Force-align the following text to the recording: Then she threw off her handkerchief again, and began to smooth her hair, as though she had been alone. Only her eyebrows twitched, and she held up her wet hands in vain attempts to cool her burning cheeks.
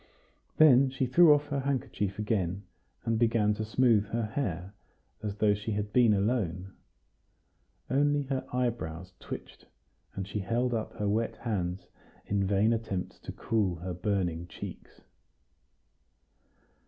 Then 0.57 0.89
she 0.89 1.05
threw 1.05 1.31
off 1.31 1.49
her 1.49 1.59
handkerchief 1.59 2.17
again, 2.17 2.63
and 3.05 3.19
began 3.19 3.53
to 3.53 3.63
smooth 3.63 4.05
her 4.07 4.25
hair, 4.25 4.73
as 5.21 5.35
though 5.35 5.53
she 5.53 5.73
had 5.73 5.93
been 5.93 6.11
alone. 6.11 6.73
Only 7.87 8.23
her 8.23 8.43
eyebrows 8.51 9.13
twitched, 9.19 9.67
and 10.15 10.27
she 10.27 10.39
held 10.39 10.73
up 10.73 10.93
her 10.93 11.07
wet 11.07 11.35
hands 11.35 11.85
in 12.25 12.43
vain 12.47 12.73
attempts 12.73 13.19
to 13.19 13.31
cool 13.31 13.75
her 13.75 13.93
burning 13.93 14.47
cheeks. 14.47 15.01